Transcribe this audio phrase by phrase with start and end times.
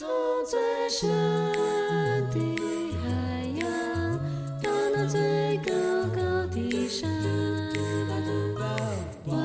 [0.00, 0.08] 从
[0.46, 0.58] 最
[0.88, 1.10] 深
[2.30, 2.40] 的
[3.02, 3.10] 海
[3.60, 4.18] 洋，
[4.62, 5.70] 到那最高
[6.16, 7.06] 高的山，
[9.26, 9.36] 万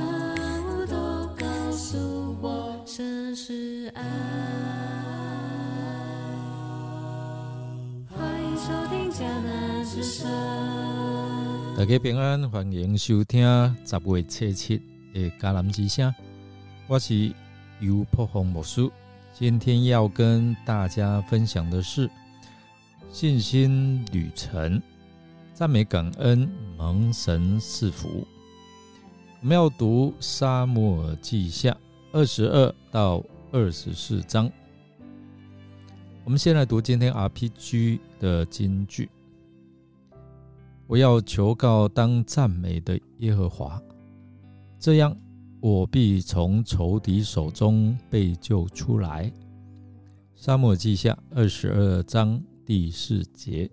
[0.63, 4.01] 物都告诉我，神是爱。
[8.07, 10.25] 欢迎收听迦南之声。
[11.77, 13.43] 大家平安，欢迎收听
[13.85, 14.77] 十月七七
[15.13, 16.15] 的迦南之声。
[16.87, 17.33] 我是
[17.81, 18.89] 尤破红牧师，
[19.37, 22.09] 今天要跟大家分享的是
[23.09, 24.81] 信心旅程，
[25.53, 28.25] 赞美感恩，蒙神赐福。
[29.41, 31.75] 我们要读沙漠耳记下
[32.13, 33.21] 二十二到
[33.51, 34.49] 二十四章。
[36.23, 39.09] 我们先来读今天 RPG 的金句。
[40.87, 43.81] 我要求告当赞美的耶和华，
[44.79, 45.13] 这样
[45.65, 49.33] 我必从仇敌手中被救出来。
[50.35, 53.67] 沙漠记下二十二章第四节。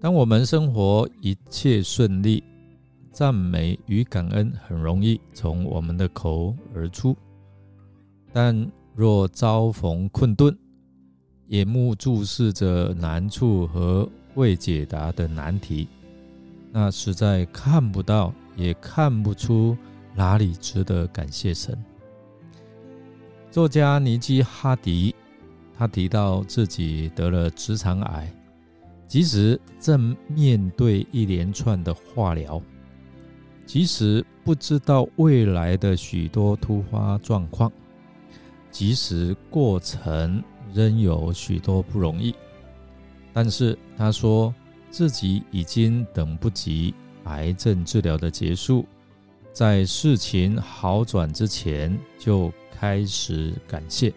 [0.00, 2.42] 当我们生活一切顺利，
[3.12, 7.14] 赞美与感恩很容易从我们的口而出；
[8.32, 10.58] 但若遭逢困顿，
[11.46, 15.86] 眼目注视着难处和未解答的难题，
[16.72, 19.78] 那实在看不到，也看不出
[20.16, 21.78] 哪里值得感谢神。
[23.52, 25.14] 作家尼基哈迪，
[25.78, 28.30] 他提到自己得了直肠癌，
[29.06, 32.60] 即使正面对一连串的化疗，
[33.64, 37.70] 即使不知道未来的许多突发状况，
[38.72, 40.42] 即使过程
[40.74, 42.34] 仍有许多不容易。
[43.32, 44.52] 但是他说
[44.90, 46.92] 自己已经等不及
[47.28, 48.86] 癌症治疗的结束，
[49.52, 54.12] 在事情好转之前就开始感谢，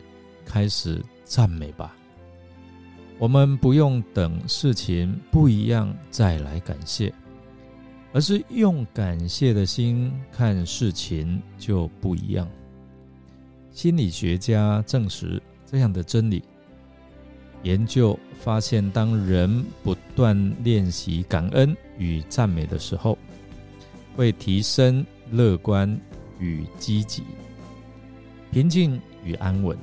[0.45, 1.95] 开始赞美吧。
[3.19, 7.13] 我们不用等事情不一样再来感谢，
[8.13, 12.47] 而是用感谢的心看事情就不一样。
[13.71, 16.43] 心理学家证实这样的真理。
[17.63, 23.15] 研究发现，当人不断练习感恩与赞美的时候，
[24.17, 25.95] 会提升乐观
[26.39, 27.21] 与积极、
[28.49, 29.77] 平静与安稳，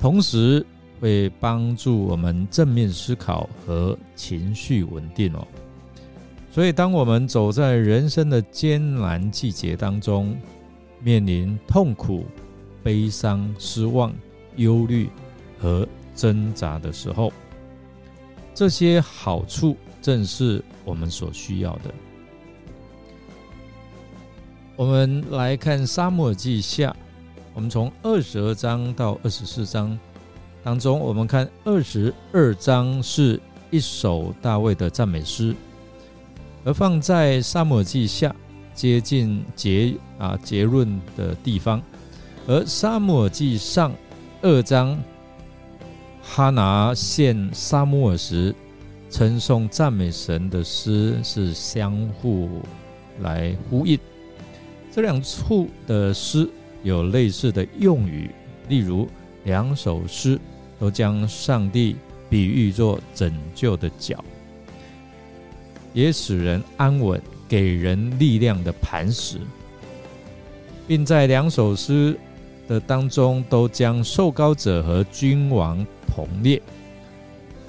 [0.00, 0.66] 同时
[1.00, 5.46] 会帮助我们正面思考和情绪稳定哦。
[6.50, 10.36] 所以，当我们走在人生的艰难季节当中，
[11.00, 12.26] 面临痛苦、
[12.82, 14.12] 悲伤、失望、
[14.56, 15.08] 忧虑
[15.58, 17.32] 和挣扎的时候，
[18.54, 21.94] 这些好处正是我们所需要的。
[24.76, 26.90] 我们来看《沙漠记下》，
[27.54, 29.98] 我们从二十二章到二十四章
[30.62, 35.56] 当中，我们看二十二章是一首大卫的赞美诗，
[36.66, 38.28] 而放在《沙漠记下》
[38.74, 41.80] 接近结啊结论的地方，
[42.46, 43.90] 而《沙漠记上》
[44.42, 45.02] 二章。
[46.26, 48.54] 哈拿献沙漠尔时，
[49.14, 52.60] 称颂赞美神的诗是相互
[53.20, 53.96] 来呼应。
[54.90, 56.50] 这两处的诗
[56.82, 58.28] 有类似的用语，
[58.68, 59.08] 例如
[59.44, 60.36] 两首诗
[60.80, 61.94] 都将上帝
[62.28, 64.24] 比喻作拯救的脚，
[65.92, 69.38] 也使人安稳、给人力量的磐石，
[70.88, 72.18] 并在两首诗
[72.66, 75.86] 的当中都将受膏者和君王。
[76.08, 76.60] 同列，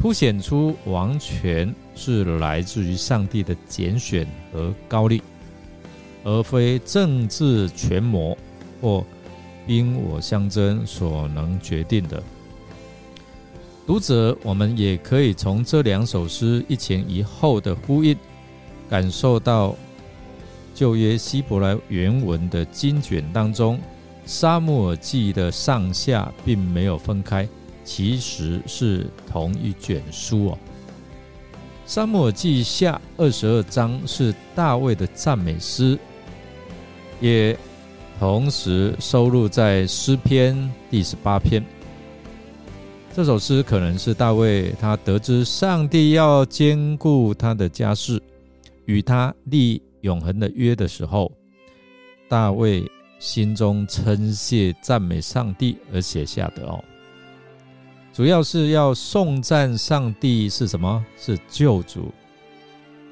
[0.05, 5.19] 凸显出王权是来自于上帝的拣选和高丽，
[6.23, 8.37] 而非政治权谋
[8.79, 9.03] 或
[9.65, 12.21] 兵我相争所能决定的。
[13.87, 18.15] 读者，我们也可以从这两首诗一前一后的呼应，
[18.87, 19.75] 感受到
[20.75, 23.77] 旧约希伯来原文的经卷当中，
[24.27, 27.49] 《沙漠记》的上下并没有分开。
[27.85, 30.57] 其实是同一卷书哦，
[31.93, 35.97] 《沙漠记下》二十二章是大卫的赞美诗，
[37.21, 37.55] 也
[38.19, 41.63] 同时收录在诗篇第十八篇。
[43.15, 48.21] 这首诗可能是大卫他得知上帝要兼顾他的家事，
[48.85, 51.31] 与他立永恒的约的时候，
[52.27, 52.83] 大卫
[53.19, 56.83] 心中称谢赞美上帝而写下的哦。
[58.15, 61.05] 主要是要颂赞上帝是什么？
[61.17, 62.13] 是救主，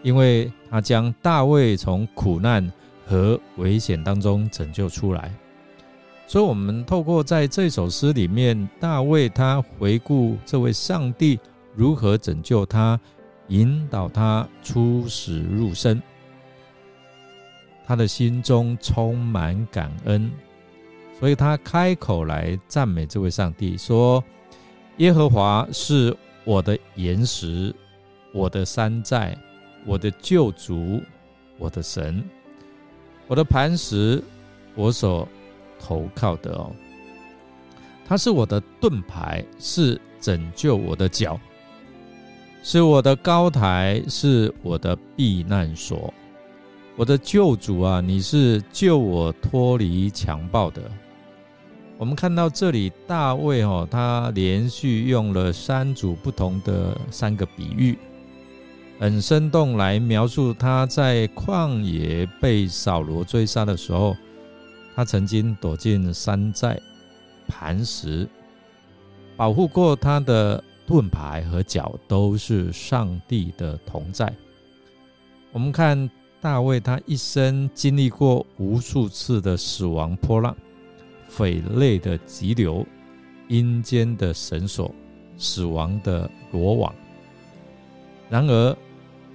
[0.02, 2.72] 因为他将大卫从苦难
[3.06, 5.30] 和危险当中拯救出来，
[6.26, 11.38] 所以，我们透过在这首诗里面，大卫他回顾这位上帝
[11.76, 12.98] 如何拯救他，
[13.50, 16.02] 引导他出死入生，
[17.86, 20.32] 他的心中充满感恩，
[21.20, 24.24] 所以他开口来赞美这位上帝，说
[24.98, 27.74] ：“耶和华是我的岩石，
[28.34, 29.38] 我的山寨，
[29.86, 31.02] 我的救主，
[31.58, 32.24] 我的神，
[33.28, 34.24] 我的磐石，
[34.76, 35.28] 我所。”
[35.86, 36.72] 投靠的哦，
[38.08, 41.38] 他是我的盾牌，是拯救我的脚，
[42.64, 46.14] 是我的高台，是我的避难所，
[46.96, 48.00] 我的救主啊！
[48.00, 50.90] 你是救我脱离强暴的。
[52.04, 57.98] 我们看到这里，大卫哦，他连续用了三组不同的三个比喻，
[59.00, 64.18] 很生动来描述他在旷野被扫罗追杀的时候。
[64.94, 66.78] 他曾经躲进山寨、
[67.48, 68.28] 磐石，
[69.38, 74.30] 保护过他的盾牌和脚，都是上帝的同在。
[75.54, 76.10] 我们看
[76.42, 80.54] 大卫，他一生经历过无数次的死亡波浪、
[81.36, 82.86] 匪类的急流、
[83.48, 84.94] 阴间的绳索、
[85.38, 86.94] 死亡的罗网。
[88.30, 88.78] 然而，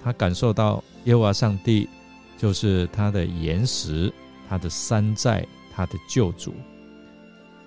[0.03, 1.87] 他感受到耶和华上帝
[2.37, 4.11] 就是他的岩石。
[4.51, 6.55] 他的山寨，他的救主，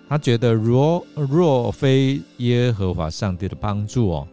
[0.08, 4.26] 他觉得若若非耶和华上帝的帮助哦，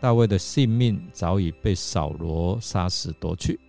[0.00, 3.60] 大卫的性命早已被扫罗杀死夺去。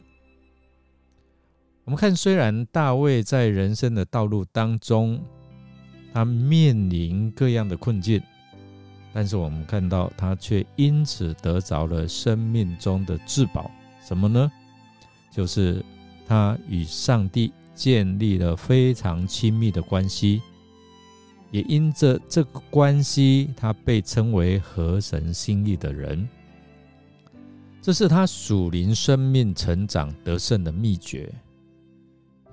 [1.85, 5.21] 我们看，虽然大卫在人生的道路当中，
[6.13, 8.21] 他面临各样的困境，
[9.13, 13.71] 但是我们看到他却因此得着了生命中的至宝，
[14.03, 14.51] 什么呢？
[15.31, 15.83] 就是
[16.27, 17.51] 他与上帝。
[17.75, 20.41] 建立了非常亲密的关系，
[21.49, 26.27] 也因着这个关系，他被称为合神心意的人。
[27.81, 31.33] 这是他属灵生命成长得胜的秘诀。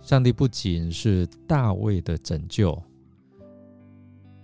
[0.00, 2.81] 上帝不仅是大卫的拯救，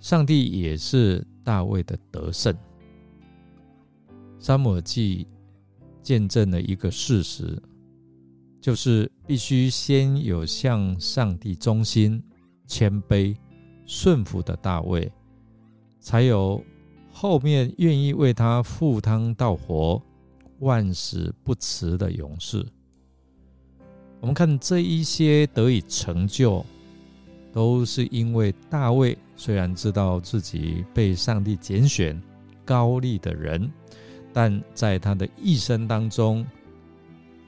[0.02, 2.54] 上帝也是大卫的得胜。
[4.38, 5.26] 沙摩记
[6.02, 7.58] 见证了一个事实。
[8.60, 12.22] 就是必须先有向上帝忠心、
[12.64, 13.37] 谦卑、
[13.87, 15.10] 顺服的大卫，
[15.99, 16.62] 才有
[17.10, 20.00] 后面愿意为他赴汤蹈火、
[20.60, 22.64] 万死不辞的勇士。
[24.20, 26.64] 我们看这一些得以成就，
[27.52, 32.20] 都是因为大卫虽然知道自己被上帝拣选、
[32.64, 33.70] 高立的人，
[34.32, 36.44] 但在他的一生当中。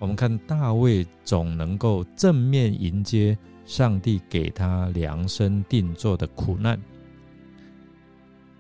[0.00, 6.78] 我们看大卫总能够正面迎接上帝给他量身定做的苦难。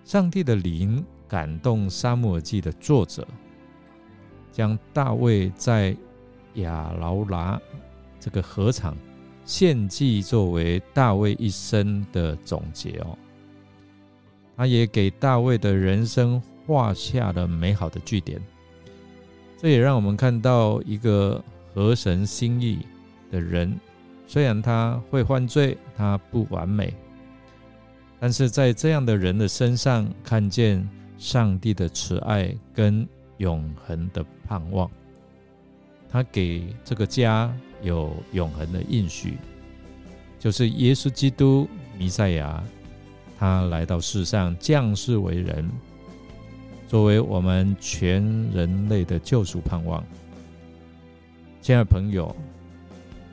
[0.04, 3.26] 上帝的灵感动沙漠记的作者，
[4.50, 5.94] 将大卫在
[6.54, 7.60] 亚劳拉
[8.18, 8.96] 这个河场
[9.44, 13.16] 献祭作为大卫一生的总结哦。
[14.56, 18.40] 他也给大卫的人生画下了美好的句点。
[19.58, 21.42] 这也让我们看到一个
[21.74, 22.78] 合神心意
[23.30, 23.78] 的人，
[24.26, 26.92] 虽然他会犯罪，他不完美，
[28.20, 30.86] 但是在这样的人的身上看见
[31.18, 34.90] 上帝的慈爱跟永恒的盼望。
[36.08, 37.52] 他给这个家
[37.84, 39.38] 有永恒的应许，
[40.40, 42.60] 就是耶稣基督弥赛亚，
[43.38, 45.70] 他来到世上降世为人。
[46.88, 48.22] 作为我们全
[48.52, 50.04] 人类的救赎盼望，
[51.60, 52.34] 亲爱朋友，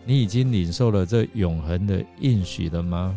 [0.05, 3.15] 你已经领受了这永恒的应许了吗？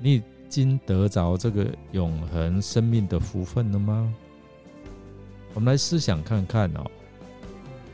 [0.00, 4.12] 你已经得着这个永恒生命的福分了吗？
[5.54, 6.80] 我们来思想看看哦，《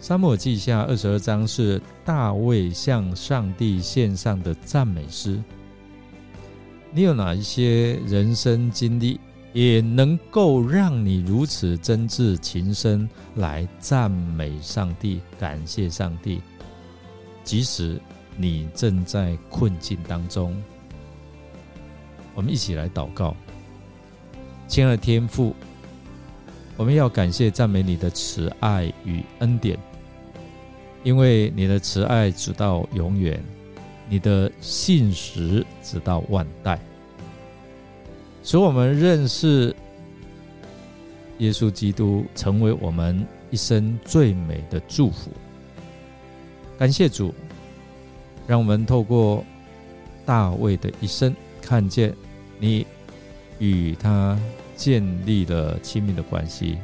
[0.00, 5.42] 沙漠记下》二十二章是大卫向上帝献上的赞美诗。
[6.92, 9.18] 你有哪一些人生经历？
[9.54, 16.40] 也能够让你如此真挚情深来赞美上帝、感谢上帝，
[17.42, 17.98] 即使
[18.36, 20.54] 你正在困境当中。
[22.34, 23.34] 我们一起来祷告，
[24.68, 25.56] 亲爱的天父，
[26.76, 29.78] 我们要感谢赞美你的慈爱与恩典，
[31.02, 33.42] 因为你的慈爱直到永远，
[34.08, 36.78] 你的信实直到万代。
[38.42, 39.74] 使我们认识
[41.38, 45.30] 耶稣基督，成为我们一生最美的祝福。
[46.78, 47.34] 感谢主，
[48.46, 49.44] 让我们透过
[50.24, 52.14] 大卫的一生，看见
[52.58, 52.86] 你
[53.58, 54.38] 与他
[54.76, 56.78] 建立了亲密的关系。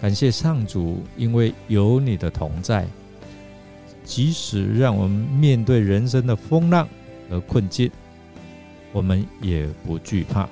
[0.00, 2.86] 感谢上主，因为有你的同在，
[4.04, 6.88] 即使让我们面对人生的风浪
[7.28, 7.90] 和困境，
[8.92, 10.48] 我们也不惧怕，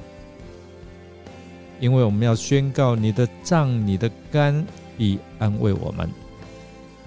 [1.78, 4.66] 因为我们要宣告你的杖、你的肝
[4.98, 6.10] 必安慰我们，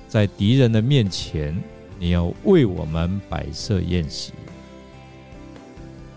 [0.08, 1.54] 在敌人的面前，
[2.00, 4.32] 你要为我们摆设宴席。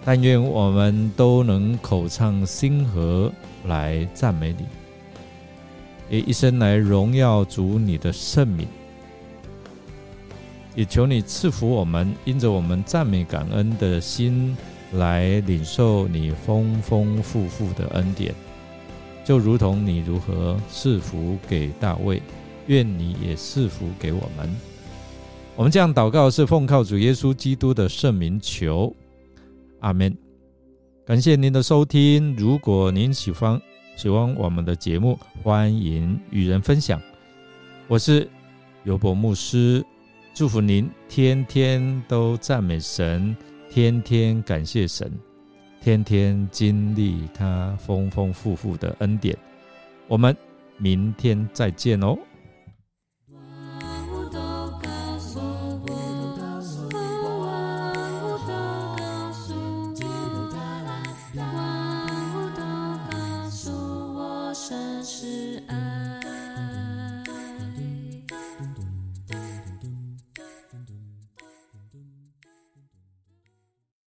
[0.05, 3.33] 但愿我们都能口唱心和
[3.67, 4.65] 来赞美你。
[6.13, 8.69] 也一生来荣耀主你的圣名，
[10.75, 14.55] 也求你赐福我们，因着我们赞美感恩的心
[14.93, 18.35] 来领受你丰丰富富的恩典，
[19.25, 22.21] 就如同你如何赐福给大卫，
[22.67, 24.55] 愿你也赐福给我们。
[25.57, 28.95] 我们这样祷告是奉靠主耶稣基督的圣名求，
[29.81, 30.15] 阿门。
[31.07, 33.59] 感谢您的收听，如果您喜欢。
[33.95, 37.01] 喜欢我们的节目，欢迎与人分享。
[37.87, 38.29] 我是
[38.85, 39.85] 尤伯牧师，
[40.35, 43.37] 祝福您天天都赞美神，
[43.71, 45.13] 天天感谢神，
[45.81, 49.37] 天天经历他丰丰富富的恩典。
[50.09, 50.37] 我们
[50.79, 52.17] 明天再见哦。